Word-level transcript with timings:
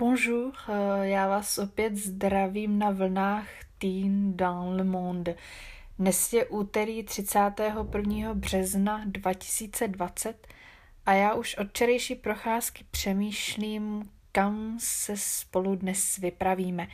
Bonjour, 0.00 0.52
eh, 0.68 1.08
já 1.08 1.28
vás 1.28 1.58
opět 1.58 1.96
zdravím 1.96 2.78
na 2.78 2.90
vlnách 2.90 3.46
Teen 3.78 4.36
dans 4.36 4.76
le 4.76 4.84
monde. 4.84 5.34
Dnes 5.98 6.32
je 6.32 6.46
úterý 6.46 7.02
31. 7.02 8.34
března 8.34 9.02
2020 9.06 10.46
a 11.06 11.12
já 11.12 11.34
už 11.34 11.56
od 11.58 11.68
včerejší 11.68 12.14
procházky 12.14 12.84
přemýšlím, 12.90 14.10
kam 14.32 14.78
se 14.78 15.16
spolu 15.16 15.74
dnes 15.74 16.16
vypravíme. 16.16 16.86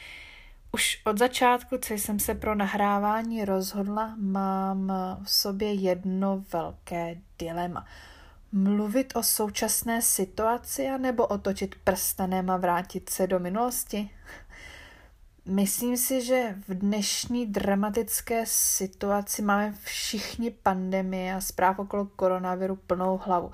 Už 0.73 1.03
od 1.05 1.19
začátku, 1.19 1.79
co 1.79 1.95
jsem 1.95 2.19
se 2.19 2.35
pro 2.35 2.55
nahrávání 2.55 3.45
rozhodla, 3.45 4.15
mám 4.19 4.93
v 5.25 5.31
sobě 5.31 5.73
jedno 5.73 6.45
velké 6.53 7.17
dilema– 7.39 7.87
Mluvit 8.59 9.13
o 9.17 9.23
současné 9.23 10.03
situaci 10.03 10.99
nebo 10.99 11.27
otočit 11.27 11.75
prstenem 11.85 12.51
a 12.51 12.57
vrátit 12.57 13.11
se 13.11 13.27
do 13.27 13.39
minulosti? 13.39 14.11
Myslím 15.45 15.97
si, 15.97 16.25
že 16.25 16.55
v 16.69 16.75
dnešní 16.75 17.47
dramatické 17.47 18.47
situaci 18.47 19.43
máme 19.43 19.75
všichni 19.83 20.51
pandemie 20.51 21.35
a 21.35 21.41
zpráv 21.41 21.79
okolo 21.79 22.07
koronaviru 22.07 22.77
plnou 22.77 23.21
hlavu. 23.25 23.53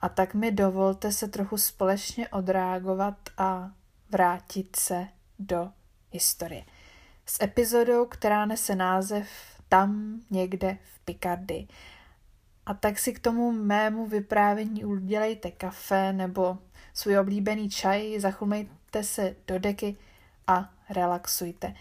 A 0.00 0.08
tak 0.08 0.34
mi 0.34 0.52
dovolte 0.52 1.12
se 1.12 1.28
trochu 1.28 1.56
společně 1.56 2.28
odreagovat 2.28 3.16
a 3.38 3.70
vrátit 4.10 4.76
se 4.76 5.08
do 5.38 5.70
historie. 6.10 6.64
S 7.26 7.42
epizodou, 7.42 8.06
která 8.06 8.46
nese 8.46 8.74
název 8.74 9.28
Tam 9.68 10.20
někde 10.30 10.78
v 10.94 11.04
Picardii. 11.04 11.68
A 12.68 12.74
tak 12.74 12.98
si 12.98 13.12
k 13.12 13.18
tomu 13.18 13.52
mému 13.52 14.06
vyprávění 14.06 14.84
udělejte 14.84 15.50
kafe 15.50 16.12
nebo 16.12 16.58
svůj 16.94 17.18
oblíbený 17.18 17.70
čaj, 17.70 18.20
zachumejte 18.20 19.02
se 19.02 19.36
do 19.46 19.58
deky 19.58 19.96
a 20.46 20.70
relaxujte. 20.90 21.74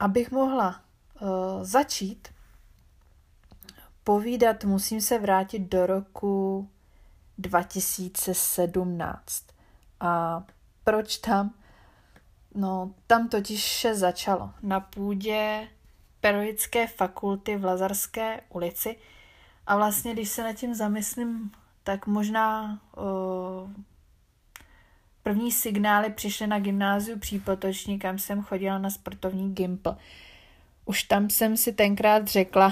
Abych 0.00 0.30
mohla 0.30 0.80
uh, 1.20 1.28
začít 1.62 2.28
povídat, 4.04 4.64
musím 4.64 5.00
se 5.00 5.18
vrátit 5.18 5.58
do 5.58 5.86
roku 5.86 6.68
2017. 7.38 9.44
A 10.00 10.44
proč 10.84 11.16
tam? 11.16 11.54
No, 12.54 12.94
tam 13.06 13.28
totiž 13.28 13.64
vše 13.64 13.94
začalo. 13.94 14.50
Na 14.62 14.80
půdě 14.80 15.68
Pedagogické 16.20 16.86
fakulty 16.86 17.56
v 17.56 17.64
Lazarské 17.64 18.40
ulici– 18.48 18.96
a 19.66 19.76
vlastně, 19.76 20.12
když 20.12 20.28
se 20.28 20.42
nad 20.42 20.52
tím 20.52 20.74
zamyslím, 20.74 21.50
tak 21.84 22.06
možná 22.06 22.78
uh, 22.96 23.70
první 25.22 25.52
signály 25.52 26.10
přišly 26.10 26.46
na 26.46 26.58
gymnáziu 26.58 27.18
Přípotoční, 27.18 27.98
kam 27.98 28.18
jsem 28.18 28.42
chodila 28.42 28.78
na 28.78 28.90
sportovní 28.90 29.54
gimpl. 29.54 29.96
Už 30.84 31.02
tam 31.02 31.30
jsem 31.30 31.56
si 31.56 31.72
tenkrát 31.72 32.28
řekla 32.28 32.70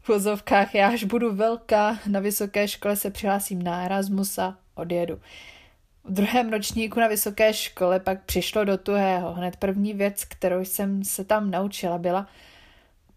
v 0.00 0.08
vozovkách, 0.08 0.74
já 0.74 0.88
až 0.88 1.04
budu 1.04 1.34
velká, 1.34 1.98
na 2.06 2.20
vysoké 2.20 2.68
škole 2.68 2.96
se 2.96 3.10
přihlásím 3.10 3.62
na 3.62 3.82
Erasmus 3.82 4.38
a 4.38 4.56
odjedu. 4.74 5.20
V 6.04 6.12
druhém 6.12 6.50
ročníku 6.50 7.00
na 7.00 7.08
vysoké 7.08 7.54
škole 7.54 8.00
pak 8.00 8.24
přišlo 8.24 8.64
do 8.64 8.78
tuhého. 8.78 9.32
Hned 9.32 9.56
první 9.56 9.94
věc, 9.94 10.24
kterou 10.24 10.60
jsem 10.60 11.04
se 11.04 11.24
tam 11.24 11.50
naučila, 11.50 11.98
byla, 11.98 12.26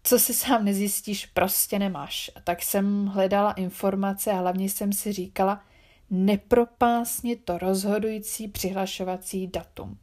co 0.08 0.18
si 0.18 0.34
sám 0.34 0.64
nezjistíš, 0.64 1.26
prostě 1.26 1.78
nemáš. 1.78 2.30
A 2.34 2.40
tak 2.40 2.62
jsem 2.62 3.06
hledala 3.06 3.52
informace 3.52 4.30
a 4.30 4.36
hlavně 4.36 4.68
jsem 4.68 4.92
si 4.92 5.12
říkala, 5.12 5.64
nepropásně 6.10 7.36
to 7.36 7.58
rozhodující 7.58 8.48
přihlašovací 8.48 9.46
datum. 9.46 9.98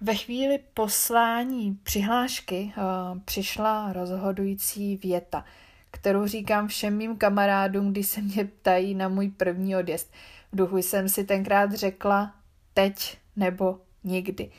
Ve 0.00 0.14
chvíli 0.14 0.58
poslání 0.74 1.78
přihlášky 1.82 2.72
uh, 2.76 3.18
přišla 3.24 3.92
rozhodující 3.92 4.96
věta, 4.96 5.44
kterou 5.90 6.26
říkám 6.26 6.68
všem 6.68 6.96
mým 6.96 7.16
kamarádům, 7.16 7.92
když 7.92 8.06
se 8.06 8.20
mě 8.20 8.44
ptají 8.44 8.94
na 8.94 9.08
můj 9.08 9.30
první 9.30 9.76
odjezd. 9.76 10.12
V 10.52 10.56
duchu 10.56 10.76
jsem 10.76 11.08
si 11.08 11.24
tenkrát 11.24 11.72
řekla 11.72 12.34
teď 12.74 13.18
nebo 13.36 13.80
nikdy. 14.04 14.50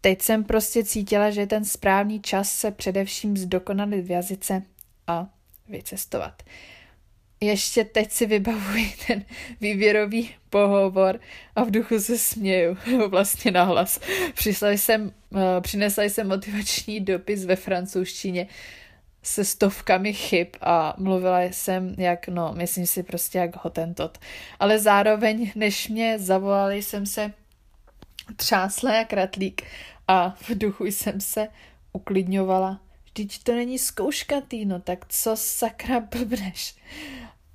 Teď 0.00 0.22
jsem 0.22 0.44
prostě 0.44 0.84
cítila, 0.84 1.30
že 1.30 1.40
je 1.40 1.46
ten 1.46 1.64
správný 1.64 2.20
čas 2.20 2.50
se 2.50 2.70
především 2.70 3.36
zdokonalit 3.36 4.06
v 4.06 4.10
jazyce 4.10 4.62
a 5.06 5.26
vycestovat. 5.68 6.42
Ještě 7.40 7.84
teď 7.84 8.10
si 8.10 8.26
vybavuji 8.26 8.92
ten 9.06 9.24
výběrový 9.60 10.30
pohovor 10.50 11.20
a 11.56 11.64
v 11.64 11.70
duchu 11.70 12.00
se 12.00 12.18
směju, 12.18 12.76
vlastně 13.08 13.50
nahlas. 13.50 14.00
Jsem, 14.76 15.12
eh, 15.36 15.60
přinesla 15.60 16.04
jsem 16.04 16.28
motivační 16.28 17.00
dopis 17.00 17.44
ve 17.44 17.56
francouzštině 17.56 18.46
se 19.22 19.44
stovkami 19.44 20.12
chyb 20.12 20.48
a 20.60 20.94
mluvila 20.98 21.42
jsem 21.42 21.94
jak, 21.98 22.28
no, 22.28 22.52
myslím 22.56 22.86
si 22.86 23.02
prostě 23.02 23.38
jak 23.38 23.64
hotentot. 23.64 24.18
Ale 24.60 24.78
zároveň, 24.78 25.52
než 25.54 25.88
mě 25.88 26.18
zavolali, 26.18 26.82
jsem 26.82 27.06
se 27.06 27.32
třásla 28.36 28.94
jak 28.94 29.12
ratlík 29.12 29.62
a 30.08 30.30
v 30.30 30.50
duchu 30.50 30.84
jsem 30.84 31.20
se 31.20 31.48
uklidňovala. 31.92 32.80
Vždyť 33.04 33.42
to 33.42 33.54
není 33.54 33.78
zkouška, 33.78 34.40
Týno, 34.40 34.80
tak 34.80 35.04
co 35.08 35.36
sakra 35.36 36.00
blbneš? 36.00 36.74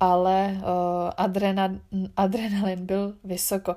Ale 0.00 0.52
uh, 0.52 0.62
adrena, 1.16 1.80
adrenalin 2.16 2.86
byl 2.86 3.14
vysoko. 3.24 3.76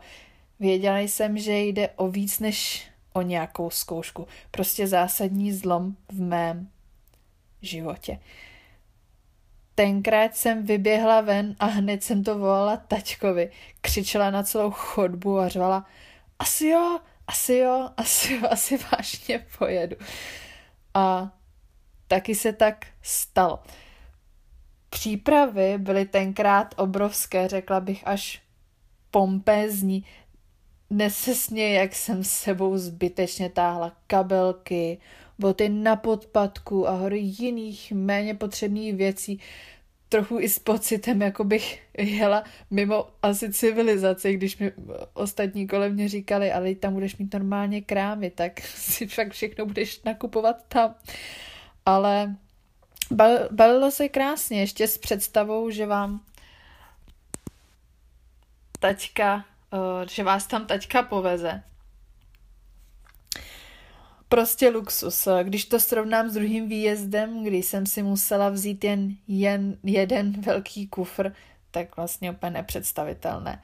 Věděla 0.59 0.99
jsem, 0.99 1.37
že 1.37 1.59
jde 1.59 1.89
o 1.89 2.07
víc 2.07 2.39
než 2.39 2.87
o 3.13 3.21
nějakou 3.21 3.69
zkoušku. 3.69 4.27
Prostě 4.51 4.87
zásadní 4.87 5.53
zlom 5.53 5.95
v 6.11 6.21
mém 6.21 6.69
životě. 7.61 8.19
Tenkrát 9.75 10.35
jsem 10.35 10.65
vyběhla 10.65 11.21
ven 11.21 11.55
a 11.59 11.65
hned 11.65 12.03
jsem 12.03 12.23
to 12.23 12.37
volala 12.37 12.77
taťkovi. 12.77 13.51
Křičela 13.81 14.31
na 14.31 14.43
celou 14.43 14.71
chodbu 14.71 15.39
a 15.39 15.47
řvala 15.47 15.85
asi 16.39 16.67
jo, 16.67 16.99
asi 17.27 17.53
jo, 17.53 17.89
asi 17.97 18.33
jo, 18.33 18.41
asi 18.49 18.77
vážně 18.77 19.45
pojedu. 19.57 19.95
A 20.93 21.37
taky 22.07 22.35
se 22.35 22.53
tak 22.53 22.87
stalo. 23.01 23.59
Přípravy 24.89 25.77
byly 25.77 26.05
tenkrát 26.05 26.75
obrovské, 26.77 27.47
řekla 27.47 27.79
bych 27.79 28.07
až 28.07 28.41
pompézní. 29.11 30.05
Dnes 30.91 31.17
se 31.17 31.35
směje, 31.35 31.73
jak 31.73 31.95
jsem 31.95 32.23
s 32.23 32.31
sebou 32.31 32.77
zbytečně 32.77 33.49
táhla 33.49 33.97
kabelky, 34.07 34.97
boty 35.39 35.69
na 35.69 35.95
podpadku 35.95 36.87
a 36.87 36.91
hory 36.91 37.19
jiných 37.19 37.91
méně 37.91 38.33
potřebných 38.33 38.95
věcí, 38.95 39.39
trochu 40.09 40.39
i 40.39 40.49
s 40.49 40.59
pocitem, 40.59 41.21
jako 41.21 41.43
bych 41.43 41.83
jela 41.97 42.43
mimo 42.71 43.07
asi 43.21 43.53
civilizaci, 43.53 44.33
když 44.33 44.57
mi 44.57 44.71
ostatní 45.13 45.67
kolem 45.67 45.93
mě 45.93 46.09
říkali, 46.09 46.51
ale 46.51 46.75
tam 46.75 46.93
budeš 46.93 47.17
mít 47.17 47.33
normálně 47.33 47.81
krámy, 47.81 48.29
tak 48.29 48.59
si 48.75 49.07
však 49.07 49.31
všechno 49.31 49.65
budeš 49.65 50.03
nakupovat 50.03 50.55
tam. 50.67 50.95
Ale 51.85 52.35
balilo 53.51 53.91
se 53.91 54.09
krásně, 54.09 54.59
ještě 54.59 54.87
s 54.87 54.97
představou, 54.97 55.69
že 55.69 55.85
vám 55.85 56.21
taťka, 58.79 59.45
eh, 59.73 60.07
že 60.09 60.23
vás 60.23 60.47
tam 60.47 60.65
taťka 60.65 61.03
poveze 61.03 61.63
prostě 64.29 64.69
luxus. 64.69 65.27
Když 65.43 65.65
to 65.65 65.79
srovnám 65.79 66.29
s 66.29 66.33
druhým 66.33 66.69
výjezdem, 66.69 67.43
kdy 67.43 67.57
jsem 67.57 67.85
si 67.85 68.03
musela 68.03 68.49
vzít 68.49 68.83
jen, 68.83 69.15
jen 69.27 69.77
jeden 69.83 70.41
velký 70.41 70.87
kufr, 70.87 71.31
tak 71.71 71.97
vlastně 71.97 72.31
úplně 72.31 72.51
nepředstavitelné. 72.51 73.61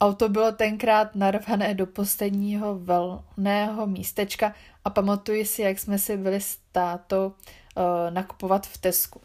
Auto 0.00 0.28
bylo 0.28 0.52
tenkrát 0.52 1.14
narvané 1.14 1.74
do 1.74 1.86
posledního 1.86 2.78
volného 2.78 3.86
místečka 3.86 4.54
a 4.84 4.90
pamatuji 4.90 5.44
si, 5.44 5.62
jak 5.62 5.78
jsme 5.78 5.98
si 5.98 6.16
byli 6.16 6.40
s 6.40 6.58
tátou 6.72 7.26
uh, 7.26 7.34
nakupovat 8.10 8.66
v 8.66 8.78
Tesku. 8.78 9.20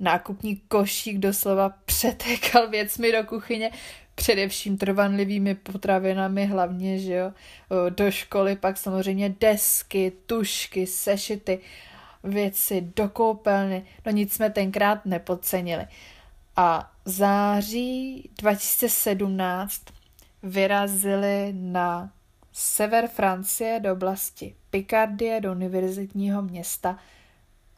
Nákupní 0.00 0.56
košík 0.56 1.18
doslova 1.18 1.68
přetékal 1.84 2.68
věcmi 2.70 3.12
do 3.12 3.24
kuchyně, 3.24 3.70
především 4.20 4.78
trvanlivými 4.78 5.54
potravinami, 5.54 6.46
hlavně, 6.46 6.98
že 6.98 7.14
jo, 7.14 7.32
do 7.88 8.10
školy, 8.10 8.56
pak 8.56 8.76
samozřejmě 8.76 9.34
desky, 9.40 10.12
tušky, 10.26 10.86
sešity, 10.86 11.58
věci 12.24 12.80
do 12.96 13.08
koupelny, 13.08 13.86
no 14.06 14.12
nic 14.12 14.32
jsme 14.32 14.50
tenkrát 14.50 15.06
nepodcenili. 15.06 15.86
A 16.56 16.92
září 17.04 18.30
2017 18.38 19.82
vyrazili 20.42 21.52
na 21.56 22.12
sever 22.52 23.08
Francie 23.08 23.80
do 23.80 23.92
oblasti 23.92 24.54
Picardie, 24.70 25.40
do 25.40 25.52
univerzitního 25.52 26.42
města 26.42 26.98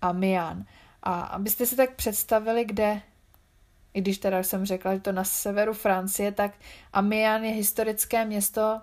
Amiens. 0.01 0.67
A 1.03 1.21
abyste 1.21 1.67
si 1.67 1.77
tak 1.77 1.95
představili, 1.95 2.65
kde 2.65 3.01
i 3.95 4.01
když 4.01 4.19
teda 4.19 4.43
jsem 4.43 4.67
řekla, 4.67 4.95
že 4.95 5.01
to 5.01 5.13
na 5.13 5.25
severu 5.25 5.73
Francie, 5.73 6.33
tak 6.33 6.53
Amiens 6.93 7.45
je 7.45 7.51
historické 7.51 8.25
město 8.25 8.81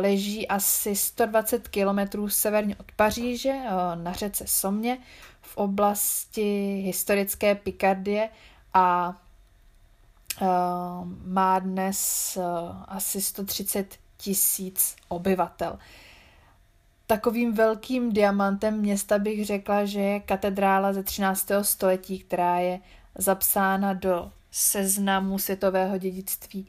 leží 0.00 0.48
asi 0.48 0.96
120 0.96 1.68
km 1.68 2.28
severně 2.28 2.76
od 2.76 2.92
Paříže 2.92 3.54
na 3.94 4.12
řece 4.12 4.44
Somě 4.46 4.98
v 5.40 5.56
oblasti 5.56 6.80
historické 6.84 7.54
Pikardie 7.54 8.28
a 8.74 9.16
má 11.24 11.58
dnes 11.58 12.38
asi 12.88 13.22
130 13.22 13.96
tisíc 14.16 14.96
obyvatel. 15.08 15.78
Takovým 17.06 17.52
velkým 17.52 18.12
diamantem 18.12 18.80
města 18.80 19.18
bych 19.18 19.46
řekla, 19.46 19.84
že 19.84 20.00
je 20.00 20.20
katedrála 20.20 20.92
ze 20.92 21.02
13. 21.02 21.48
století, 21.62 22.18
která 22.18 22.58
je 22.58 22.80
zapsána 23.18 23.92
do 23.92 24.32
seznamu 24.50 25.38
světového 25.38 25.98
dědictví 25.98 26.66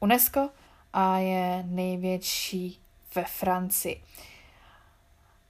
UNESCO 0.00 0.50
a 0.92 1.18
je 1.18 1.64
největší 1.66 2.80
ve 3.14 3.24
Francii. 3.24 4.02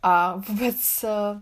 A 0.03 0.37
vůbec, 0.37 1.05
eh, 1.05 1.41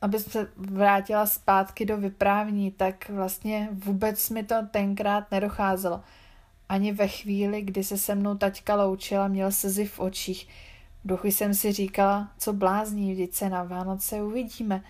aby 0.00 0.18
se 0.18 0.50
vrátila 0.56 1.26
zpátky 1.26 1.86
do 1.86 1.96
vyprávění, 1.96 2.70
tak 2.70 3.08
vlastně 3.08 3.68
vůbec 3.72 4.30
mi 4.30 4.44
to 4.44 4.54
tenkrát 4.70 5.30
nedocházelo. 5.30 6.00
Ani 6.68 6.92
ve 6.92 7.08
chvíli, 7.08 7.62
kdy 7.62 7.84
se 7.84 7.98
se 7.98 8.14
mnou 8.14 8.36
taťka 8.36 8.76
loučila, 8.76 9.28
měl 9.28 9.52
slzy 9.52 9.86
v 9.86 10.00
očích. 10.00 10.48
V 11.04 11.08
duchu 11.08 11.26
jsem 11.26 11.54
si 11.54 11.72
říkala, 11.72 12.32
co 12.38 12.52
blázní, 12.52 13.12
vždyť 13.12 13.34
se 13.34 13.48
na 13.48 13.62
Vánoce 13.62 14.22
uvidíme. 14.22 14.84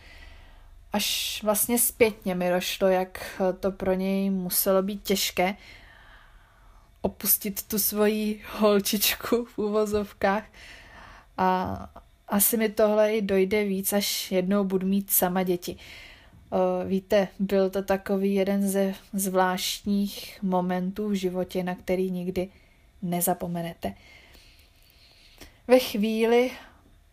Až 0.93 1.41
vlastně 1.45 1.79
zpětně 1.79 2.35
mi 2.35 2.51
došlo, 2.51 2.89
jak 2.89 3.43
to 3.61 3.73
pro 3.73 3.95
něj 3.95 4.31
muselo 4.31 4.83
být 4.83 5.03
těžké 5.03 5.57
opustit 7.01 7.63
tu 7.63 7.79
svoji 7.79 8.43
holčičku 8.59 9.45
v 9.45 9.59
úvozovkách 9.59 10.45
a 11.37 11.91
asi 12.29 12.57
mi 12.57 12.69
tohle 12.69 13.15
i 13.15 13.23
dojde 13.23 13.65
víc, 13.65 13.93
až 13.93 14.33
jednou 14.33 14.65
budu 14.65 14.87
mít 14.87 15.11
sama 15.11 15.43
děti. 15.43 15.77
Víte, 16.87 17.29
byl 17.39 17.71
to 17.71 17.83
takový 17.83 18.35
jeden 18.35 18.69
ze 18.69 18.95
zvláštních 19.13 20.39
momentů 20.43 21.09
v 21.09 21.15
životě, 21.15 21.63
na 21.63 21.75
který 21.75 22.11
nikdy 22.11 22.49
nezapomenete. 23.03 23.95
Ve 25.67 25.79
chvíli, 25.79 26.51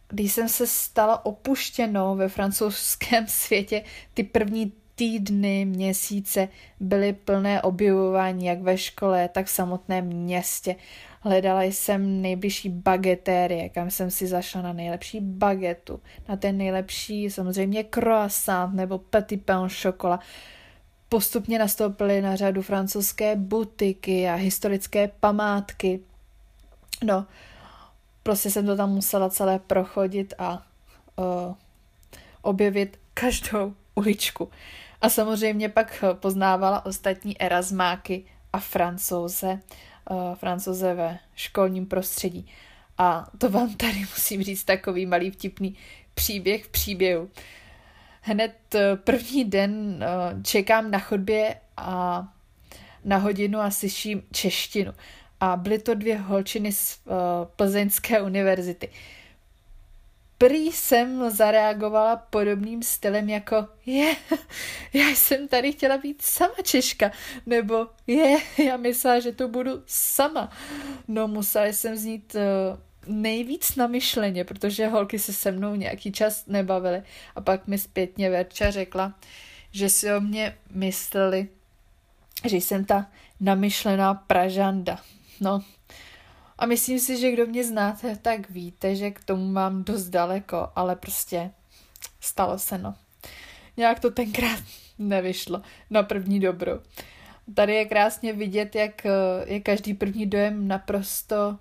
když 0.10 0.32
jsem 0.32 0.50
se 0.50 0.68
stala 0.68 1.26
opuštěnou 1.26 2.16
ve 2.16 2.30
francouzském 2.30 3.28
světě, 3.28 3.84
ty 4.14 4.24
první 4.24 4.74
týdny, 4.96 5.66
měsíce 5.66 6.48
byly 6.80 7.14
plné 7.14 7.62
objevování 7.62 8.46
jak 8.46 8.62
ve 8.62 8.78
škole, 8.78 9.30
tak 9.30 9.46
v 9.46 9.50
samotném 9.50 10.06
městě. 10.06 10.76
Hledala 11.22 11.64
jsem 11.64 12.22
nejbližší 12.22 12.70
bagetérie, 12.70 13.70
kam 13.70 13.92
jsem 13.92 14.12
si 14.12 14.28
zašla 14.28 14.62
na 14.62 14.74
nejlepší 14.74 15.20
bagetu, 15.22 16.02
na 16.30 16.36
ten 16.36 16.58
nejlepší 16.58 17.30
samozřejmě 17.30 17.84
croissant 17.84 18.74
nebo 18.74 18.98
petit 18.98 19.46
pain 19.46 19.70
chocolat. 19.82 20.20
Postupně 21.10 21.60
nastoupily 21.60 22.22
na 22.22 22.36
řadu 22.36 22.62
francouzské 22.62 23.36
butiky 23.36 24.30
a 24.30 24.36
historické 24.36 25.08
památky. 25.20 26.00
No, 27.04 27.26
prostě 28.26 28.50
jsem 28.50 28.66
to 28.66 28.76
tam 28.76 28.90
musela 28.90 29.30
celé 29.30 29.60
prochodit 29.60 30.34
a 30.38 30.66
uh, 31.16 31.56
objevit 32.42 33.00
každou 33.14 33.74
uličku. 33.96 34.50
A 35.02 35.10
samozřejmě 35.10 35.70
pak 35.70 36.04
poznávala 36.14 36.86
ostatní 36.86 37.42
erasmáky 37.42 38.26
a 38.54 38.60
francouze, 38.60 39.60
uh, 40.10 40.36
francouze 40.36 40.94
ve 40.94 41.20
školním 41.36 41.86
prostředí. 41.86 42.52
A 42.98 43.30
to 43.38 43.50
vám 43.50 43.74
tady 43.76 44.00
musím 44.00 44.44
říct 44.44 44.64
takový 44.64 45.06
malý 45.06 45.32
vtipný 45.32 45.76
příběh 46.14 46.66
v 46.66 46.70
příběhu. 46.70 47.30
Hned 48.22 48.76
eh, 48.76 48.96
první 48.96 49.46
den 49.46 50.06
čekám 50.44 50.92
na 50.92 51.00
chodbě 51.00 51.56
a 51.78 52.28
na 53.04 53.18
hodinu 53.18 53.60
a 53.60 53.72
slyším 53.72 54.24
češtinu. 54.32 54.92
A 55.40 55.56
byly 55.56 55.80
to 55.80 55.94
dvě 55.94 56.18
holčiny 56.18 56.72
z 56.72 57.00
uh, 57.06 57.14
Plzeňské 57.56 58.22
univerzity. 58.22 58.90
Prý 60.38 60.72
jsem 60.72 61.32
zareagovala 61.32 62.16
podobným 62.16 62.84
stylem 62.84 63.30
jako 63.30 63.68
je, 63.86 64.16
já 64.94 65.08
jsem 65.10 65.48
tady 65.48 65.72
chtěla 65.72 65.98
být 65.98 66.22
sama 66.22 66.56
Češka, 66.64 67.12
nebo 67.46 67.88
je, 68.08 68.38
já 68.66 68.78
myslela, 68.78 69.20
že 69.20 69.32
to 69.32 69.48
budu 69.48 69.84
sama. 69.86 70.52
No 71.08 71.28
musela 71.28 71.66
jsem 71.66 71.96
znít 71.96 72.36
uh, 72.36 72.42
nejvíc 73.08 73.76
na 73.76 73.88
myšleně, 73.88 74.44
protože 74.44 74.88
holky 74.88 75.20
se 75.20 75.34
se 75.34 75.52
mnou 75.52 75.76
nějaký 75.76 76.12
čas 76.12 76.46
nebavily. 76.48 77.04
A 77.36 77.42
pak 77.42 77.68
mi 77.68 77.78
zpětně 77.78 78.30
Verča 78.30 78.72
řekla, 78.72 79.14
že 79.72 79.90
si 79.90 80.14
o 80.14 80.20
mě 80.22 80.58
mysleli, 80.70 81.48
že 82.46 82.58
jsem 82.58 82.86
ta 82.86 83.08
namyšlená 83.40 84.14
pražanda. 84.14 85.00
No, 85.42 85.62
a 86.58 86.66
myslím 86.66 87.00
si, 87.00 87.18
že 87.20 87.32
kdo 87.32 87.46
mě 87.46 87.64
znáte, 87.64 88.16
tak 88.16 88.50
víte, 88.50 88.96
že 88.96 89.12
k 89.12 89.24
tomu 89.24 89.52
mám 89.52 89.84
dost 89.84 90.06
daleko, 90.06 90.70
ale 90.76 90.96
prostě 90.96 91.52
stalo 92.20 92.60
se 92.60 92.78
no. 92.78 92.96
Nějak 93.78 94.00
to 94.00 94.12
tenkrát 94.12 94.60
nevyšlo 95.00 95.62
na 95.90 96.04
první 96.04 96.40
dobro. 96.40 96.80
Tady 97.54 97.74
je 97.74 97.86
krásně 97.86 98.34
vidět, 98.34 98.76
jak 98.76 99.08
je 99.46 99.60
každý 99.60 99.94
první 99.94 100.26
dojem 100.26 100.68
naprosto 100.68 101.58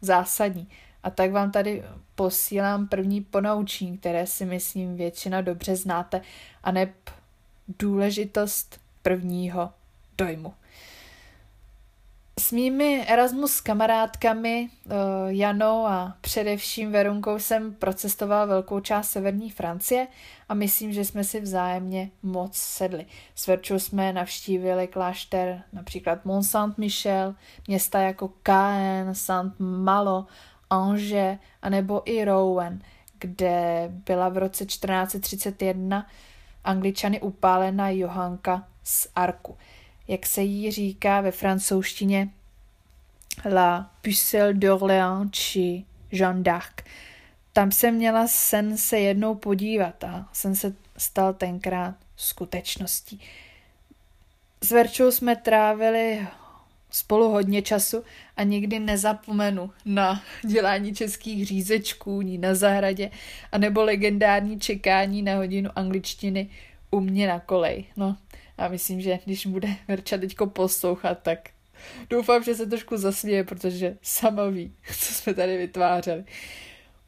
zásadní. 0.00 0.68
A 1.02 1.10
tak 1.10 1.32
vám 1.32 1.50
tady 1.50 1.84
posílám 2.14 2.88
první 2.88 3.20
ponaučení, 3.20 3.98
které 3.98 4.26
si 4.26 4.44
myslím 4.44 4.96
většina 4.96 5.40
dobře 5.40 5.76
znáte, 5.76 6.20
a 6.62 6.70
neb 6.70 6.90
důležitost 7.78 8.80
prvního 9.02 9.70
dojmu. 10.18 10.54
S 12.46 12.52
mými 12.52 13.06
Erasmus 13.06 13.60
kamarádkami 13.60 14.68
uh, 14.68 14.92
Janou 15.26 15.86
a 15.86 16.16
především 16.20 16.92
Verunkou 16.92 17.38
jsem 17.38 17.74
procestovala 17.74 18.44
velkou 18.44 18.80
část 18.80 19.10
severní 19.10 19.50
Francie 19.50 20.06
a 20.48 20.54
myslím, 20.54 20.92
že 20.92 21.04
jsme 21.04 21.24
si 21.24 21.40
vzájemně 21.40 22.10
moc 22.22 22.56
sedli. 22.56 23.06
S 23.34 23.46
Verčou 23.46 23.78
jsme 23.78 24.12
navštívili 24.12 24.86
klášter 24.86 25.62
například 25.72 26.24
Mont 26.24 26.46
Saint-Michel, 26.46 27.34
města 27.68 28.00
jako 28.00 28.32
Caen, 28.42 29.14
Saint-Malo, 29.14 30.26
Angers 30.70 31.38
a 31.62 31.70
nebo 31.70 32.02
i 32.10 32.24
Rouen, 32.24 32.82
kde 33.18 33.88
byla 33.90 34.28
v 34.28 34.38
roce 34.38 34.66
1431 34.66 36.06
angličany 36.64 37.20
upálena 37.20 37.90
Johanka 37.90 38.68
z 38.84 39.08
Arku 39.16 39.56
jak 40.08 40.26
se 40.26 40.42
jí 40.42 40.70
říká 40.70 41.20
ve 41.20 41.30
francouzštině 41.30 42.28
La 43.54 43.90
Pucelle 44.02 44.54
d'Orléans 44.54 45.30
či 45.32 45.84
Jeanne 46.12 46.42
d'Arc. 46.42 46.74
Tam 47.52 47.72
jsem 47.72 47.94
měla 47.94 48.28
sen 48.28 48.76
se 48.76 48.98
jednou 48.98 49.34
podívat 49.34 50.04
a 50.04 50.28
jsem 50.32 50.54
se 50.54 50.74
stal 50.96 51.34
tenkrát 51.34 51.94
skutečností. 52.16 53.20
S 54.60 54.70
Verčou 54.70 55.10
jsme 55.10 55.36
trávili 55.36 56.26
spolu 56.90 57.30
hodně 57.30 57.62
času 57.62 58.04
a 58.36 58.42
nikdy 58.42 58.78
nezapomenu 58.78 59.70
na 59.84 60.22
dělání 60.46 60.94
českých 60.94 61.46
řízečků 61.46 62.22
ní 62.22 62.38
na 62.38 62.54
zahradě 62.54 63.10
anebo 63.52 63.84
legendární 63.84 64.60
čekání 64.60 65.22
na 65.22 65.36
hodinu 65.36 65.70
angličtiny 65.76 66.50
u 66.90 67.00
mě 67.00 67.28
na 67.28 67.40
kolej. 67.40 67.84
No, 67.96 68.16
a 68.58 68.68
myslím, 68.68 69.00
že 69.00 69.18
když 69.24 69.46
bude 69.46 69.68
Verča 69.88 70.18
teďko 70.18 70.46
poslouchat, 70.46 71.18
tak 71.22 71.38
doufám, 72.10 72.42
že 72.42 72.54
se 72.54 72.66
trošku 72.66 72.96
zasměje, 72.96 73.44
protože 73.44 73.96
sama 74.02 74.46
ví, 74.46 74.72
co 74.98 75.14
jsme 75.14 75.34
tady 75.34 75.56
vytvářeli. 75.56 76.24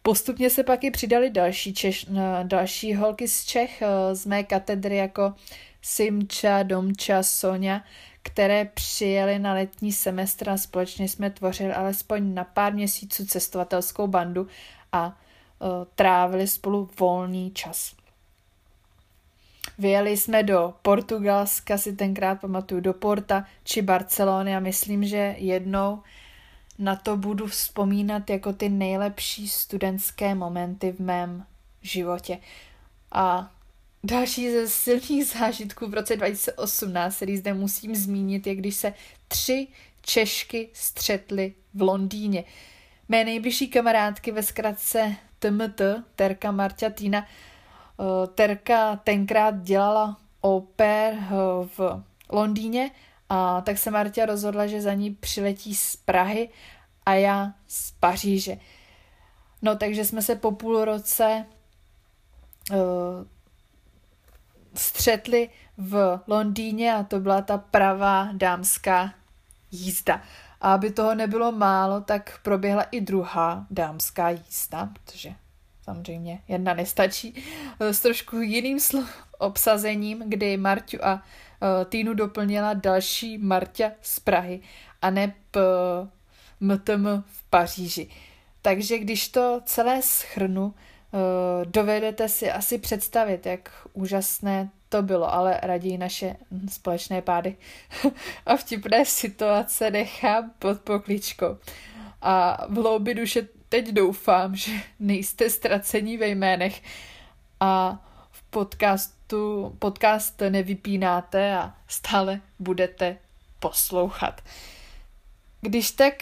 Postupně 0.03 0.51
se 0.51 0.63
pak 0.63 0.85
i 0.85 0.91
přidali 0.91 1.31
další, 1.31 1.75
Češ, 1.75 2.07
další 2.43 2.95
holky 2.95 3.29
z 3.29 3.45
Čech, 3.45 3.83
eh, 3.83 4.15
z 4.15 4.27
mé 4.27 4.45
katedry 4.45 4.97
jako 4.97 5.35
Simča, 5.83 6.63
Domča, 6.63 7.23
Sonja, 7.23 7.83
které 8.23 8.65
přijeli 8.65 9.39
na 9.39 9.53
letní 9.53 9.93
semestr 9.93 10.51
a 10.51 10.57
společně 10.57 11.09
jsme 11.09 11.31
tvořili 11.31 11.73
alespoň 11.73 12.35
na 12.35 12.45
pár 12.45 12.75
měsíců 12.75 13.27
cestovatelskou 13.27 14.07
bandu 14.07 14.47
a 14.93 15.07
uh, 15.07 15.69
trávili 15.95 16.49
spolu 16.49 16.91
volný 16.99 17.51
čas. 17.51 17.95
Vyjeli 19.79 20.17
jsme 20.17 20.43
do 20.43 20.75
Portugalska, 20.83 21.79
si 21.79 21.97
tenkrát 21.97 22.41
pamatuju, 22.41 22.81
do 22.81 22.95
Porta 22.95 23.45
či 23.65 23.83
Barcelony 23.83 24.57
a 24.57 24.61
myslím, 24.61 25.05
že 25.05 25.35
jednou 25.39 26.03
na 26.79 26.97
to 26.97 27.17
budu 27.17 27.47
vzpomínat 27.47 28.31
jako 28.31 28.53
ty 28.53 28.69
nejlepší 28.69 29.49
studentské 29.49 30.35
momenty 30.35 30.93
v 30.93 31.01
mém 31.01 31.47
životě. 31.83 32.39
A 33.13 33.53
další 34.05 34.51
ze 34.51 34.69
silných 34.69 35.27
zážitků 35.27 35.87
v 35.87 35.95
roce 35.95 36.17
2018, 36.17 37.17
který 37.17 37.37
zde 37.37 37.55
musím 37.55 37.95
zmínit, 37.95 38.47
je 38.47 38.55
když 38.55 38.77
se 38.77 38.95
tři 39.29 39.67
Češky 40.03 40.69
střetly 40.73 41.55
v 41.75 41.83
Londýně. 41.83 42.45
Mé 43.09 43.25
nejbližší 43.25 43.69
kamarádky 43.69 44.33
ve 44.33 44.43
zkratce 44.43 45.17
TMT, 45.39 45.81
Terka 46.17 46.53
Marta 46.53 46.91
Týna, 46.91 47.27
Terka 48.35 48.97
tenkrát 48.97 49.63
dělala 49.63 50.17
oper 50.41 51.15
eh, 51.15 51.29
v 51.77 52.03
Londýně 52.31 52.91
a 53.29 53.61
tak 53.61 53.79
se 53.79 53.91
Marta 53.91 54.27
rozhodla, 54.27 54.67
že 54.67 54.81
za 54.81 54.95
ní 54.95 55.11
přiletí 55.15 55.75
z 55.75 55.97
Prahy 55.97 56.49
a 57.07 57.15
já 57.15 57.53
z 57.67 57.91
Paříže. 57.91 58.57
No 59.63 59.77
takže 59.77 60.05
jsme 60.05 60.23
se 60.23 60.35
po 60.35 60.53
půl 60.53 60.85
roce 60.85 61.47
uh, 62.71 62.77
střetli 64.75 65.51
v 65.77 66.21
Londýně 66.27 66.95
a 66.95 67.03
to 67.03 67.21
byla 67.21 67.43
ta 67.43 67.59
pravá 67.59 68.29
dámská 68.33 69.15
jízda. 69.71 70.23
A 70.61 70.75
aby 70.75 70.91
toho 70.91 71.15
nebylo 71.15 71.53
málo, 71.53 72.01
tak 72.01 72.41
proběhla 72.43 72.83
i 72.83 73.01
druhá 73.01 73.67
dámská 73.71 74.31
jízda, 74.31 74.89
protože 74.93 75.35
samozřejmě 75.89 76.41
jedna 76.49 76.75
nestačí, 76.75 77.35
eh, 77.81 77.95
s 77.95 78.01
trošku 78.01 78.37
jiným 78.37 78.79
sl- 78.79 79.09
obsazením, 79.39 80.23
kdy 80.27 80.57
Marťu 80.57 80.99
a 81.03 81.15
uh, 81.15 81.85
Týnu 81.85 82.15
doplnila 82.15 82.75
další 82.75 83.39
Marťa 83.39 83.91
z 84.03 84.21
Prahy 84.21 84.61
a 85.03 85.11
ne 85.11 85.35
p- 85.51 85.61
MTM 86.61 87.07
v 87.27 87.43
Paříži. 87.51 88.09
Takže 88.63 88.99
když 88.99 89.29
to 89.29 89.61
celé 89.65 90.03
schrnu, 90.03 90.65
uh, 90.65 90.73
dovedete 91.65 92.29
si 92.29 92.51
asi 92.51 92.79
představit, 92.79 93.47
jak 93.47 93.71
úžasné 93.93 94.71
to 94.89 95.03
bylo, 95.03 95.35
ale 95.35 95.61
raději 95.63 95.99
naše 95.99 96.37
společné 96.69 97.23
pády 97.23 97.57
a 98.47 98.57
vtipné 98.57 99.05
situace 99.05 99.91
nechám 99.91 100.51
pod 100.59 100.81
pokličkou. 100.81 101.57
A 102.23 102.67
v 102.69 102.75
hloubi 102.75 103.15
duše 103.15 103.58
teď 103.69 103.89
doufám, 103.89 104.57
že 104.57 104.73
nejste 104.99 105.51
ztracení 105.51 106.17
ve 106.17 106.29
jménech 106.29 106.83
a 107.61 108.05
v 108.31 108.43
podcastu 108.43 109.77
podcast 109.79 110.43
nevypínáte 110.49 111.57
a 111.57 111.75
stále 111.89 112.41
budete 112.59 113.17
poslouchat. 113.61 114.41
Když 115.61 115.91
tak 115.91 116.15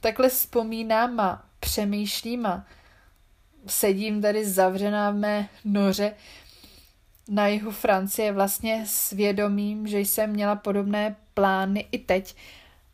takhle 0.00 0.28
vzpomínám 0.28 1.20
a 1.20 1.44
přemýšlím 1.60 2.46
a 2.46 2.66
sedím 3.66 4.22
tady 4.22 4.44
zavřená 4.44 5.10
v 5.10 5.14
mé 5.14 5.48
noře, 5.64 6.14
na 7.28 7.46
jihu 7.46 7.70
Francie 7.70 8.32
vlastně 8.32 8.84
svědomím, 8.86 9.86
že 9.86 10.00
jsem 10.00 10.30
měla 10.30 10.56
podobné 10.56 11.16
plány 11.34 11.88
i 11.92 11.98
teď 11.98 12.36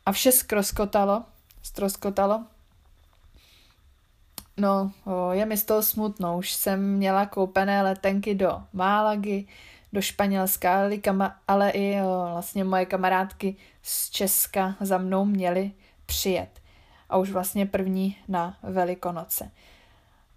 a 0.06 0.12
vše 0.12 0.32
skroskotalo, 0.32 1.24
stroskotalo. 1.62 2.44
No, 4.56 4.92
je 5.32 5.46
mi 5.46 5.56
z 5.56 5.64
toho 5.64 5.82
smutno, 5.82 6.38
už 6.38 6.52
jsem 6.52 6.96
měla 6.96 7.26
koupené 7.26 7.82
letenky 7.82 8.34
do 8.34 8.62
Málagy, 8.72 9.46
do 9.92 10.02
Španělska, 10.02 10.90
ale 11.48 11.70
i 11.70 12.00
vlastně 12.32 12.64
moje 12.64 12.86
kamarádky 12.86 13.56
z 13.82 14.10
Česka 14.10 14.76
za 14.80 14.98
mnou 14.98 15.24
měly 15.24 15.72
přijet. 16.06 16.60
A 17.08 17.16
už 17.16 17.30
vlastně 17.30 17.66
první 17.66 18.16
na 18.28 18.58
Velikonoce. 18.62 19.50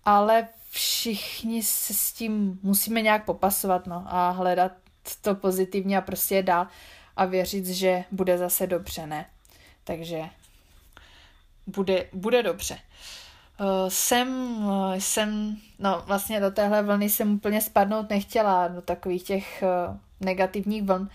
Ale 0.06 0.48
všichni 0.70 1.64
se 1.64 1.94
s 1.94 2.14
tím 2.14 2.60
musíme 2.64 3.02
nějak 3.02 3.26
popasovat 3.26 3.88
no, 3.88 4.04
a 4.08 4.30
hledat 4.30 4.72
to 5.22 5.36
pozitivně 5.36 5.98
a 5.98 6.02
prostě 6.02 6.36
je 6.36 6.44
dál 6.44 6.68
a 7.16 7.26
věřit, 7.26 7.66
že 7.66 8.04
bude 8.12 8.38
zase 8.38 8.68
dobře, 8.68 9.08
ne? 9.08 9.26
Takže 9.84 10.24
bude, 11.68 12.10
bude 12.14 12.44
dobře. 12.44 12.78
Uh, 13.60 13.90
jsem, 13.90 14.58
uh, 14.66 14.94
jsem, 14.94 15.58
no 15.80 16.04
vlastně 16.06 16.40
do 16.40 16.52
téhle 16.52 16.84
vlny 16.84 17.10
jsem 17.10 17.34
úplně 17.34 17.62
spadnout 17.62 18.10
nechtěla, 18.10 18.68
do 18.68 18.82
takových 18.82 19.24
těch 19.24 19.64
uh, 19.64 19.98
negativních 20.20 20.84
vln, 20.84 21.10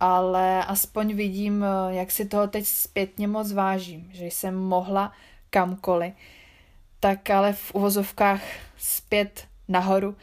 ale 0.00 0.64
aspoň 0.64 1.14
vidím, 1.14 1.64
jak 1.88 2.10
si 2.10 2.24
toho 2.24 2.46
teď 2.46 2.66
zpětně 2.66 3.28
moc 3.28 3.52
vážím, 3.52 4.10
že 4.12 4.24
jsem 4.24 4.54
mohla 4.54 5.12
kamkoliv 5.50 6.14
tak 7.04 7.30
ale 7.30 7.52
v 7.52 7.74
uvozovkách 7.74 8.40
zpět 8.76 9.46
nahoru 9.68 10.16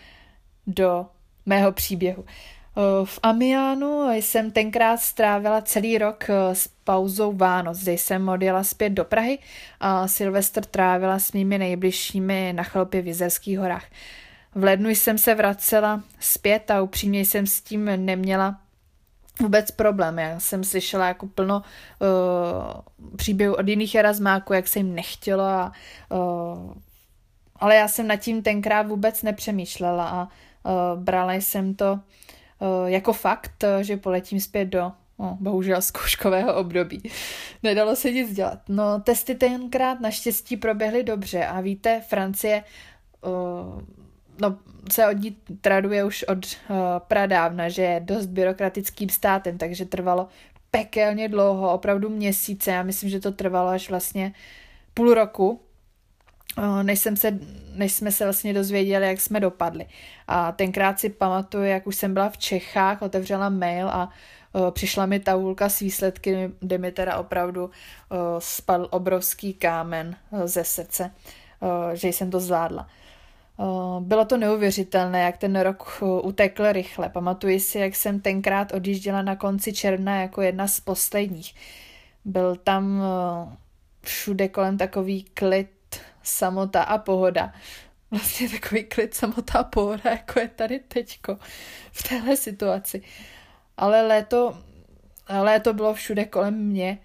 do 0.68 1.06
mého 1.46 1.72
příběhu. 1.72 2.26
V 3.06 3.20
Amiánu 3.24 4.12
jsem 4.12 4.52
tenkrát 4.52 4.98
strávila 4.98 5.62
celý 5.62 5.98
rok 5.98 6.28
s 6.54 6.68
pauzou 6.68 7.34
Vánoc, 7.34 7.84
kde 7.84 7.92
jsem 7.92 8.30
odjela 8.30 8.64
zpět 8.64 8.90
do 8.90 9.06
Prahy 9.06 9.40
a 9.80 10.08
Silvestr 10.08 10.66
trávila 10.66 11.20
s 11.20 11.32
mými 11.32 11.58
nejbližšími 11.58 12.54
na 12.54 12.64
chalupě 12.64 13.02
v 13.02 13.08
Jizerských 13.08 13.60
horách. 13.60 13.86
V 14.56 14.64
lednu 14.64 14.90
jsem 14.90 15.18
se 15.18 15.36
vracela 15.36 16.04
zpět 16.20 16.72
a 16.72 16.82
upřímně 16.82 17.20
jsem 17.20 17.48
s 17.48 17.62
tím 17.62 17.86
neměla 18.06 18.60
vůbec 19.42 19.72
problém. 19.72 20.20
Já 20.20 20.40
jsem 20.40 20.64
slyšela 20.64 21.08
jako 21.08 21.28
plno 21.28 21.62
uh, 22.00 23.16
příběhů 23.16 23.56
od 23.56 23.68
jiných 23.68 23.96
erasmáků, 23.96 24.54
jak 24.54 24.68
se 24.68 24.80
jim 24.80 24.96
nechtělo 24.96 25.44
a 25.44 25.72
uh, 26.10 26.74
ale 27.56 27.76
já 27.76 27.88
jsem 27.88 28.08
nad 28.08 28.16
tím 28.16 28.44
tenkrát 28.44 28.88
vůbec 28.88 29.24
nepřemýšlela 29.24 30.10
a 30.10 30.24
uh, 30.24 31.04
brala 31.04 31.34
jsem 31.34 31.76
to 31.76 32.00
jako 32.86 33.14
fakt, 33.14 33.64
že 33.82 33.98
poletím 33.98 34.40
zpět 34.40 34.66
do 34.66 34.92
no, 35.22 35.38
bohužel 35.40 35.82
zkouškového 35.82 36.56
období. 36.56 37.02
Nedalo 37.64 37.96
se 37.96 38.12
nic 38.12 38.34
dělat. 38.34 38.60
No, 38.70 39.00
testy 39.00 39.36
tenkrát 39.36 40.00
naštěstí 40.00 40.58
proběhly 40.58 41.04
dobře 41.04 41.46
a 41.46 41.62
víte, 41.62 42.02
Francie 42.08 42.64
uh, 43.22 43.82
no, 44.42 44.58
se 44.92 45.08
od 45.08 45.18
ní 45.18 45.38
traduje 45.62 46.04
už 46.04 46.24
od 46.24 46.38
uh, 46.38 46.76
pradávna, 46.98 47.70
že 47.70 47.82
je 47.82 48.00
dost 48.00 48.26
byrokratickým 48.26 49.10
státem, 49.10 49.58
takže 49.58 49.86
trvalo 49.86 50.28
pekelně 50.72 51.30
dlouho, 51.30 51.74
opravdu 51.74 52.10
měsíce. 52.10 52.72
Já 52.72 52.84
myslím, 52.84 53.10
že 53.10 53.20
to 53.20 53.32
trvalo 53.32 53.70
až 53.70 53.90
vlastně 53.90 54.34
půl 54.94 55.14
roku, 55.14 55.62
než, 56.84 57.00
jsem 57.00 57.18
se, 57.18 57.40
než 57.74 57.94
jsme 57.94 58.12
se 58.12 58.24
vlastně 58.24 58.54
dozvěděli, 58.54 59.08
jak 59.08 59.22
jsme 59.22 59.40
dopadli. 59.40 59.86
A 60.28 60.52
tenkrát 60.52 61.00
si 61.00 61.10
pamatuju, 61.10 61.64
jak 61.64 61.88
už 61.88 61.96
jsem 61.96 62.14
byla 62.14 62.30
v 62.30 62.38
Čechách, 62.38 63.02
otevřela 63.02 63.50
mail 63.50 63.90
a 63.90 64.10
uh, 64.54 64.72
přišla 64.72 65.06
mi 65.06 65.20
tabulka 65.20 65.70
s 65.70 65.80
výsledky, 65.80 66.52
kde 66.60 66.78
mi 66.78 66.92
teda 66.92 67.18
opravdu 67.18 67.66
uh, 67.66 67.70
spadl 68.40 68.88
obrovský 68.92 69.54
kámen 69.54 70.16
ze 70.46 70.64
srdce, 70.64 71.12
uh, 71.60 71.70
že 71.94 72.08
jsem 72.08 72.32
to 72.32 72.40
zvládla. 72.40 72.88
Eh, 73.62 74.02
bylo 74.02 74.26
to 74.26 74.38
neuvěřitelné, 74.38 75.22
jak 75.22 75.38
ten 75.38 75.60
rok 75.60 76.00
eh, 76.02 76.06
utekl 76.06 76.72
rychle. 76.72 77.10
Pamatuji 77.10 77.60
si, 77.60 77.80
jak 77.80 77.96
jsem 77.96 78.20
tenkrát 78.20 78.74
odjížděla 78.74 79.22
na 79.22 79.36
konci 79.36 79.74
června 79.74 80.22
jako 80.22 80.42
jedna 80.42 80.68
z 80.68 80.80
posledních. 80.80 81.56
Byl 82.26 82.56
tam 82.56 83.02
eh, 83.02 83.58
všude 84.02 84.48
kolem 84.48 84.78
takový 84.78 85.24
klid, 85.24 85.68
samota 86.24 86.84
a 86.84 86.98
pohoda. 86.98 87.54
Vlastně 88.12 88.50
takový 88.50 88.84
klid, 88.84 89.14
samota 89.14 89.60
a 89.60 89.64
pohoda, 89.64 90.10
jako 90.10 90.40
je 90.40 90.48
tady 90.48 90.80
teďko 90.80 91.38
v 91.92 92.10
téhle 92.10 92.38
situaci. 92.38 93.02
Ale 93.78 94.08
léto, 94.08 94.58
léto 95.30 95.74
bylo 95.74 95.94
všude 95.94 96.26
kolem 96.26 96.54
mě. 96.54 96.98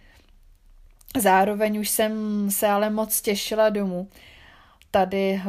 Zároveň 1.19 1.81
už 1.81 1.89
jsem 1.89 2.51
se 2.51 2.69
ale 2.69 2.91
moc 2.91 3.21
těšila 3.21 3.71
domů. 3.71 4.11
Tady 4.91 5.43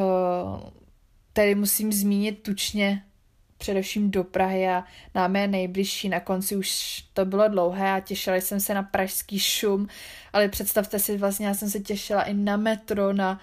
Tady 1.37 1.55
musím 1.55 1.93
zmínit 1.93 2.43
tučně 2.43 3.03
především 3.57 4.11
do 4.11 4.23
Prahy 4.23 4.69
a 4.69 4.83
na 5.15 5.27
mé 5.27 5.47
nejbližší. 5.47 6.09
Na 6.09 6.19
konci 6.19 6.55
už 6.55 7.03
to 7.13 7.25
bylo 7.25 7.47
dlouhé 7.47 7.91
a 7.91 7.99
těšila 7.99 8.35
jsem 8.35 8.59
se 8.59 8.73
na 8.73 8.83
pražský 8.83 9.39
šum, 9.39 9.87
ale 10.33 10.49
představte 10.49 10.99
si, 10.99 11.17
vlastně 11.17 11.47
já 11.47 11.53
jsem 11.53 11.69
se 11.69 11.79
těšila 11.79 12.23
i 12.23 12.33
na 12.33 12.57
metro, 12.57 13.13
na 13.13 13.39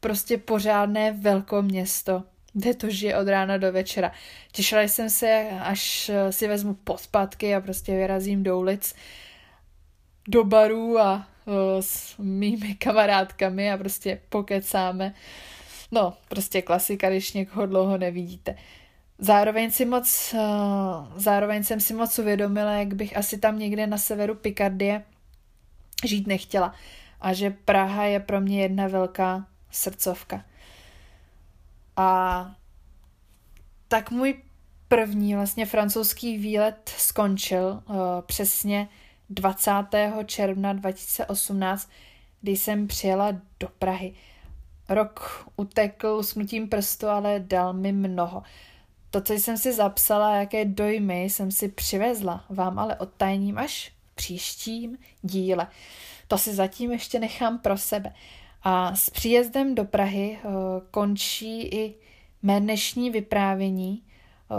prostě 0.00 0.38
pořádné 0.38 1.12
velkoměsto, 1.12 2.22
kde 2.52 2.74
to 2.74 2.90
žije 2.90 3.18
od 3.18 3.28
rána 3.28 3.56
do 3.56 3.72
večera. 3.72 4.12
Těšila 4.52 4.82
jsem 4.82 5.10
se, 5.10 5.48
až 5.60 6.10
si 6.30 6.48
vezmu 6.48 6.74
podpatky 6.74 7.54
a 7.54 7.60
prostě 7.60 7.92
vyrazím 7.96 8.42
do 8.42 8.58
ulic, 8.58 8.94
do 10.28 10.44
barů 10.44 10.98
a 10.98 11.28
o, 11.46 11.82
s 11.82 12.18
mými 12.18 12.74
kamarádkami 12.74 13.72
a 13.72 13.76
prostě 13.76 14.20
pokecáme. 14.28 15.14
No, 15.92 16.14
prostě 16.28 16.62
klasika, 16.62 17.10
když 17.10 17.32
někoho 17.32 17.66
dlouho 17.66 17.98
nevidíte. 17.98 18.56
Zároveň, 19.18 19.70
si 19.70 19.84
moc, 19.84 20.34
uh, 20.34 20.40
zároveň 21.16 21.64
jsem 21.64 21.80
si 21.80 21.94
moc 21.94 22.18
uvědomila, 22.18 22.72
jak 22.72 22.94
bych 22.94 23.16
asi 23.16 23.38
tam 23.38 23.58
někde 23.58 23.86
na 23.86 23.98
severu 23.98 24.34
Pikardie 24.34 25.04
žít 26.04 26.26
nechtěla. 26.26 26.74
A 27.20 27.32
že 27.32 27.50
Praha 27.50 28.04
je 28.04 28.20
pro 28.20 28.40
mě 28.40 28.62
jedna 28.62 28.88
velká 28.88 29.46
srdcovka. 29.70 30.44
A 31.96 32.50
tak 33.88 34.10
můj 34.10 34.34
první 34.88 35.34
vlastně 35.34 35.66
francouzský 35.66 36.38
výlet 36.38 36.94
skončil 36.96 37.82
uh, 37.86 37.96
přesně 38.26 38.88
20. 39.30 39.72
června 40.26 40.72
2018, 40.72 41.90
kdy 42.40 42.56
jsem 42.56 42.86
přijela 42.86 43.32
do 43.60 43.68
Prahy. 43.78 44.14
Rok 44.88 45.48
utekl 45.56 46.06
usnutím 46.06 46.68
prstu, 46.68 47.06
ale 47.08 47.40
dal 47.40 47.72
mi 47.72 47.92
mnoho. 47.92 48.42
To, 49.10 49.20
co 49.20 49.32
jsem 49.32 49.56
si 49.56 49.72
zapsala, 49.72 50.36
jaké 50.36 50.64
dojmy 50.64 51.24
jsem 51.24 51.50
si 51.50 51.68
přivezla, 51.68 52.44
vám 52.48 52.78
ale 52.78 52.96
odtajním 52.96 53.58
až 53.58 53.92
v 54.06 54.14
příštím 54.14 54.98
díle. 55.22 55.66
To 56.28 56.38
si 56.38 56.54
zatím 56.54 56.92
ještě 56.92 57.18
nechám 57.18 57.58
pro 57.58 57.78
sebe. 57.78 58.14
A 58.62 58.96
s 58.96 59.10
příjezdem 59.10 59.74
do 59.74 59.84
Prahy 59.84 60.38
uh, 60.44 60.52
končí 60.90 61.62
i 61.62 61.94
mé 62.42 62.60
dnešní 62.60 63.10
vyprávění 63.10 64.02
uh, 64.48 64.56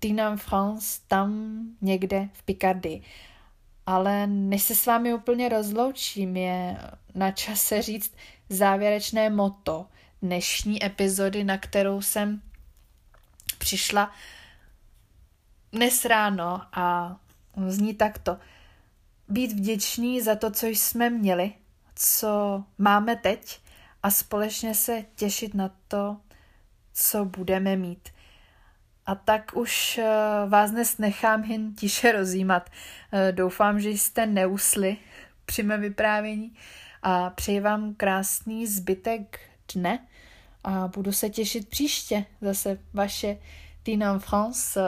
Tina 0.00 0.36
France 0.36 1.00
tam 1.08 1.60
někde 1.80 2.28
v 2.32 2.42
Picardii. 2.42 3.02
Ale 3.86 4.26
než 4.26 4.62
se 4.62 4.74
s 4.74 4.86
vámi 4.86 5.14
úplně 5.14 5.48
rozloučím, 5.48 6.36
je 6.36 6.76
na 7.14 7.30
čase 7.30 7.82
říct 7.82 8.14
závěrečné 8.48 9.30
moto 9.30 9.86
dnešní 10.22 10.84
epizody, 10.84 11.44
na 11.44 11.58
kterou 11.58 12.02
jsem 12.02 12.42
přišla 13.58 14.12
dnes 15.72 16.04
ráno 16.04 16.62
a 16.72 17.16
zní 17.66 17.94
takto. 17.94 18.38
Být 19.28 19.52
vděční 19.52 20.20
za 20.20 20.36
to, 20.36 20.50
co 20.50 20.66
jsme 20.66 21.10
měli, 21.10 21.52
co 21.94 22.64
máme 22.78 23.16
teď 23.16 23.60
a 24.02 24.10
společně 24.10 24.74
se 24.74 25.04
těšit 25.14 25.54
na 25.54 25.70
to, 25.88 26.16
co 26.92 27.24
budeme 27.24 27.76
mít. 27.76 28.08
A 29.06 29.14
tak 29.14 29.52
už 29.54 29.98
eh, 29.98 30.08
vás 30.48 30.70
dnes 30.70 30.98
nechám 30.98 31.44
jen 31.44 31.74
tiše 31.74 32.12
rozjímat. 32.12 32.70
Eh, 33.12 33.32
doufám, 33.32 33.80
že 33.80 33.88
jste 33.88 34.26
neusli 34.26 34.96
při 35.44 35.62
mé 35.62 35.78
vyprávění 35.78 36.56
a 37.02 37.30
přeji 37.30 37.60
vám 37.60 37.94
krásný 37.94 38.66
zbytek 38.66 39.40
dne 39.74 40.06
a 40.64 40.88
budu 40.88 41.12
se 41.12 41.30
těšit 41.30 41.68
příště. 41.68 42.24
Zase 42.40 42.78
vaše 42.92 43.38
Tina 43.82 44.18
France 44.18 44.80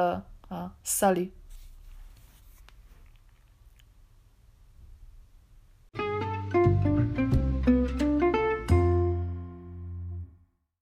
a 0.51 0.77
salut. 0.83 1.40